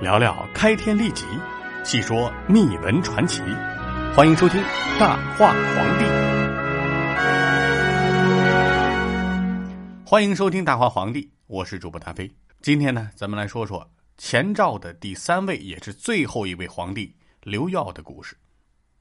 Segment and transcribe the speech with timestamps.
[0.00, 1.26] 聊聊开天立己，
[1.84, 3.42] 细说秘闻传奇。
[4.16, 4.58] 欢迎收听
[4.98, 6.04] 《大话皇帝》。
[10.02, 12.34] 欢迎收听《大话皇帝》，我是主播大飞。
[12.62, 13.86] 今天呢，咱们来说说
[14.16, 18.34] 前赵的第三位也是最后一位皇帝刘耀的故事。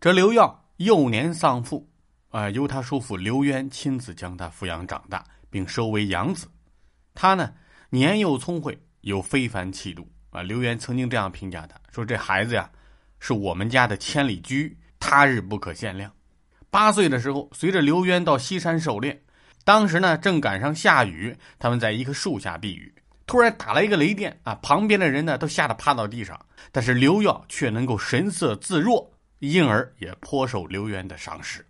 [0.00, 1.86] 这刘耀幼年丧父，
[2.30, 6.48] 啊，由他叔父刘渊亲自将他抚养长大，并收为养子。
[7.14, 7.52] 他呢，
[7.90, 10.08] 年幼聪慧，有非凡气度。
[10.36, 12.70] 啊，刘渊曾经这样评价他说：“这孩子呀，
[13.18, 16.12] 是我们家的千里驹，他日不可限量。”
[16.70, 19.18] 八岁的时候，随着刘渊到西山狩猎，
[19.64, 22.94] 当时呢正赶上下雨，他们在一棵树下避雨，
[23.26, 26.38] 突然打了一个雷电啊，旁边的人呢都吓得趴到地上，
[26.70, 31.64] 但是刘耀却能够神色自若，因而也颇受刘渊的赏识。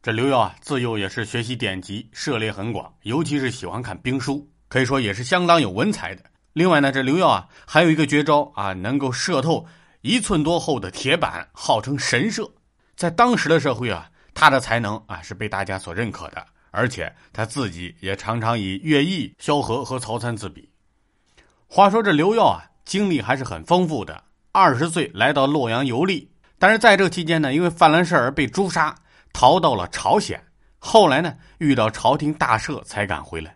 [0.00, 6.22] 这刘耀啊，自幼也是学习典籍，涉猎很广，尤其是喜欢看兵书，可以说也是相当有文采的。
[6.56, 9.66] 另外呢，这刘耀啊，还有一个绝招啊，能够射透
[10.00, 12.50] 一寸多厚的铁板，号称神射。
[12.96, 20.66] 在当时的社会啊，他的才能啊是被大家所认可的，而且他自己也常常以乐毅、萧何和曹参自比。
[21.66, 24.24] 话说这刘耀啊，经历还是很丰富的。
[24.50, 26.26] 二十岁来到洛阳游历，
[26.58, 28.94] 但是在这期间呢，因为犯了事儿而被诛杀，
[29.34, 30.42] 逃到了朝鲜。
[30.78, 33.55] 后来呢，遇到朝廷大赦，才敢回来。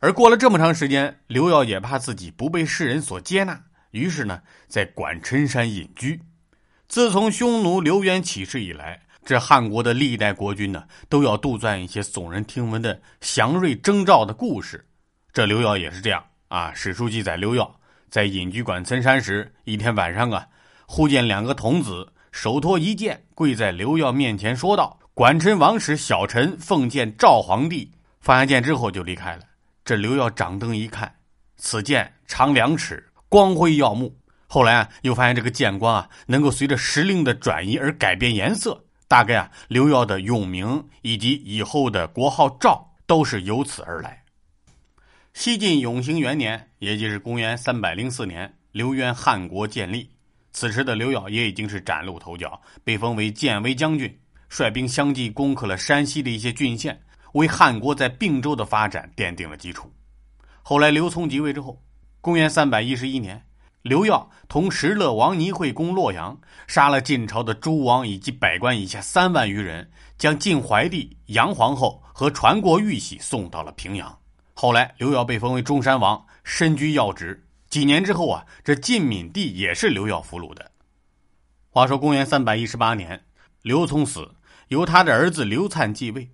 [0.00, 3.60] 而过了这么长时间，刘耀也怕自己不被世人所接纳，
[3.90, 6.20] 于是呢，在管辰山隐居。
[6.86, 14.86] 自从匈奴刘渊起事以来，这汉国的历代国君呢，都要杜撰一些耸人听闻的祥瑞征兆的故事。
[15.32, 16.72] 这刘耀也是这样啊。
[16.72, 20.46] 史书记载，刘耀在隐居管辰山时，一天晚上啊，
[20.86, 27.90] 忽见两个童子手托一剑，跪在刘耀面前，说道：“管辰王使小臣奉见赵皇帝。”
[28.22, 29.42] 放下剑之后就离开了。
[29.88, 31.10] 这刘耀掌灯一看，
[31.56, 34.14] 此剑长两尺，光辉耀目。
[34.46, 38.84] 后来啊，又发现这个剑光啊，能够随着时令的转移而改变颜色。
[39.06, 44.22] 大概啊，刘耀的永名以及以后的国号赵，都是由此而来。
[45.32, 50.10] 西晋永兴元年，也就是公元三百零四年，刘渊汉国建立。
[50.52, 54.14] 此时的刘耀也已经是崭露头角，被封为建威将军，
[54.50, 57.00] 率兵相继攻克了山西的一些郡县。
[57.32, 59.92] 为汉国在并州的发展奠定了基础。
[60.62, 61.82] 后来刘聪即位之后，
[62.20, 63.42] 公元三百一十一年，
[63.82, 74.18] 刘耀同石勒王倪会攻洛阳，杀了晋朝的诸王以及百官以下三万余人，将晋怀帝、杨皇后和传国玉玺送到了平阳。
[74.54, 77.46] 后来刘耀被封为中山王，身居要职。
[77.70, 80.70] 几年之后啊，这晋闵帝也是刘耀俘虏的。
[81.70, 83.24] 话说公元三百一十八年，
[83.62, 84.34] 刘聪死，
[84.68, 86.30] 由他的儿子刘粲继位。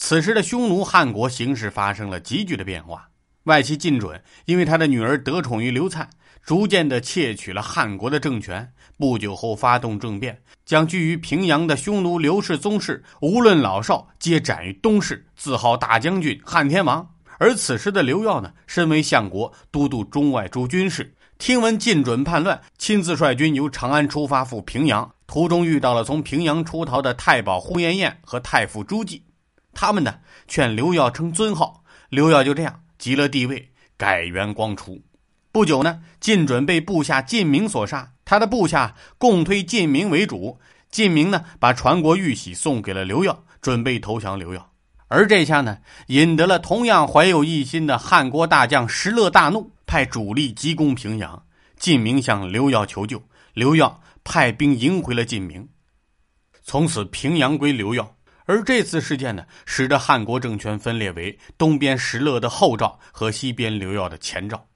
[0.00, 3.08] 此时的匈奴汉国形势发生了急剧的变化，
[3.44, 6.06] 外戚晋准因为他的女儿得宠于刘粲，
[6.40, 8.66] 逐渐的窃取了汉国的政权。
[8.96, 17.06] 不久后发动政变，将居于平阳的匈奴刘氏宗室，无论老少，皆斩于东市，自号大将军、汉天王。
[17.38, 29.22] 而此时的刘耀呢，身为相国，都督中外诸军事，听闻晋准叛乱，亲自率军由长安出发赴平阳，途中遇到了从平阳出逃的太保呼延晏和太傅朱济。
[29.80, 30.18] 他们呢
[30.48, 35.00] 劝刘耀称尊号，刘耀就这样即了帝位，改元光初。
[35.52, 40.58] 不久呢，晋准被部下晋明所杀，他的部下共推晋明为主。
[40.90, 44.72] 晋明呢把传国玉玺送给了刘耀，准备投降刘耀。
[45.06, 45.78] 而这下呢，
[46.08, 51.44] 引得了同样怀有异心的汉国大将石勒大怒，派主力急攻平阳。
[51.76, 53.22] 晋明向刘耀求救，
[53.54, 55.68] 刘耀派兵迎回了晋明，
[56.64, 58.16] 从此平阳归刘耀。
[58.48, 64.66] 而这次事件呢，使得汉国政权分裂为东边石勒的后赵和西边刘耀的前赵。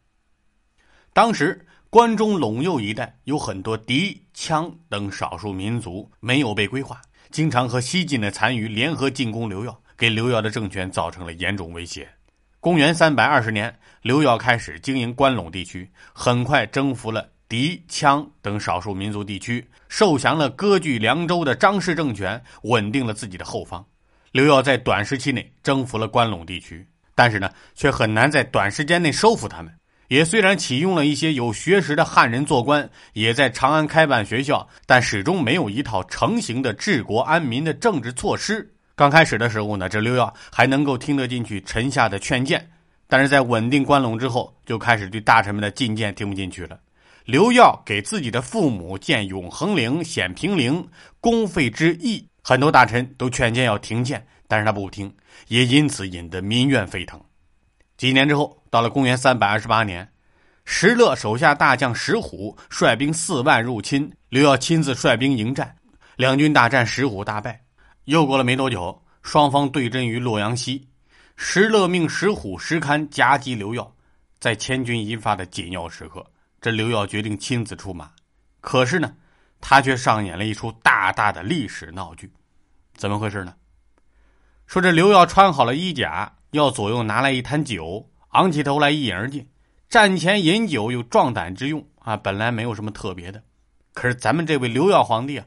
[1.14, 7.00] 当时关中陇右一带有很多狄、羌等少数民族没有被规划，
[7.30, 12.06] 经常和西晋的残余联合进攻刘耀，给刘耀的政权造成了严重威胁。
[12.60, 17.26] 公元三百二十年，刘耀开始经营关陇地区，很快征服了。
[17.52, 23.84] 狄、羌等少数民族地区受降了割据凉州的张氏政权，稳定了自己的后方。
[24.30, 29.70] 刘耀在短时期内征服了关陇地区，但是呢，却很难在短时间内收复他们。
[30.08, 38.66] 也虽然启用了一些有学识的汉人做官，也在长安开办学校，但始终没有一套成型的治国安民的政治措施。
[38.94, 42.66] 刚开始的时候呢，这刘耀还能够听得进去臣下的劝谏，
[43.06, 46.80] 但是在稳定关陇之后，就开始对大臣们的进谏听不进去了。
[47.24, 50.86] 刘耀给自己的父母建永恒陵、显平陵，
[51.20, 55.14] 公费之役，很多大臣都劝谏要停建，但是他不听，
[55.48, 57.20] 也因此引得民怨沸腾。
[57.96, 60.10] 几年之后，到了公元三百二十八年，
[60.64, 65.72] 石勒手下大将石虎率兵四万入侵，刘耀亲自率兵迎战，
[66.16, 67.60] 两军大战，石虎大败。
[68.06, 70.88] 又过了没多久，双方对阵于洛阳西，
[71.36, 73.94] 石勒命石虎、石堪夹击刘耀。
[74.40, 76.26] 在千钧一发的紧要时刻，
[76.62, 78.12] 这刘耀决定亲自出马。
[78.60, 79.14] 可是呢，
[79.60, 82.32] 他却上演了一出大大的历史闹剧。
[82.94, 83.56] 怎么回事呢？
[84.68, 89.48] 说这刘耀穿好了衣甲，要左右拿来一坛酒，昂起头来一饮而尽。
[89.90, 93.42] 战前饮酒有壮胆之用啊，本来没有什么特别的。
[93.92, 95.46] 可是咱们这位刘耀皇帝啊。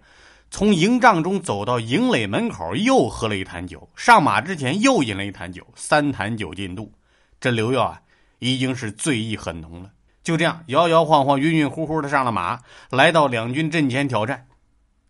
[0.51, 3.89] 从营帐中走到营垒门口，又喝了一坛酒。
[3.95, 6.93] 上马之前又饮了一坛酒，三坛酒进肚。
[7.39, 8.01] 这刘耀啊，
[8.39, 9.91] 已经是醉意很浓了。
[10.25, 14.47] 就这样摇摇晃晃、晕晕乎乎的上了马，来到两军阵前挑战。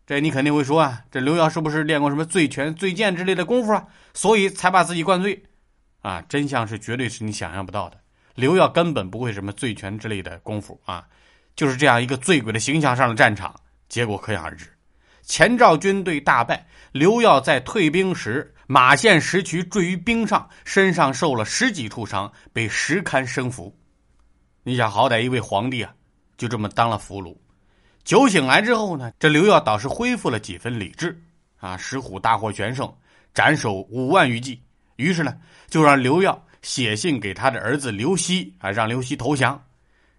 [0.05, 3.85] 这你肯定会说啊，这刘耀是不是练过什么醉拳、醉剑之类的功夫啊？
[4.13, 5.41] 所以才把自己灌醉？
[6.01, 7.97] 啊，真相是绝对是你想象不到的。
[8.35, 11.07] 刘耀根本不会什么醉拳之类的功夫啊，
[11.55, 13.55] 就是这样一个醉鬼的形象上了战场，
[13.87, 14.67] 结果可想而知。
[15.21, 23.73] 前赵军队大败，刘耀在退兵时马陷石渠坠于冰上，身上受了十几处伤，被石堪生俘。
[24.67, 25.93] 你想，好歹一位皇帝啊，
[26.37, 27.37] 就这么当了俘虏。
[28.03, 31.15] 酒醒来之后呢，这刘耀倒是恢复了几分理智
[31.57, 31.77] 啊。
[31.77, 32.91] 石虎大获全胜，
[33.31, 34.59] 斩首五万余骑。
[34.95, 39.63] 于是呢，就让刘耀写信给他的儿子刘熙啊，让刘熙投降。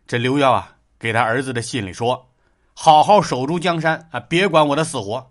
[0.07, 2.25] 这刘耀啊，给他儿子的信里说。
[2.73, 4.21] 好好守住江山啊！
[4.21, 5.29] 别管我的死活。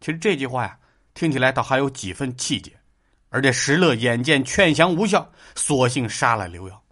[0.00, 0.78] 其实这句话呀，
[1.12, 2.72] 听起来倒还有几分气节。
[3.28, 6.82] 而这石勒眼见劝降无效，索性杀了刘耀。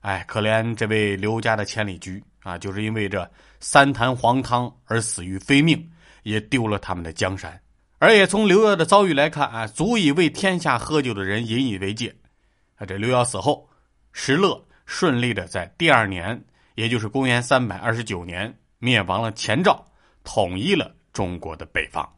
[0.00, 3.28] 哎，可怜这位刘家的千里驹啊，就是因为这
[3.60, 5.90] 三坛黄汤而死于非命，
[6.22, 7.60] 也丢了他们的江山。
[7.98, 12.14] 而也从刘耀的遭遇来看啊，足以为天下喝酒的人引以为戒。
[12.76, 13.68] 啊，这刘耀死后，
[14.12, 16.40] 石勒顺利的在第二年，
[16.76, 18.56] 也就是公元三百二十九年。
[18.80, 19.84] 灭亡了前赵，
[20.22, 22.08] 统一了中国的北方。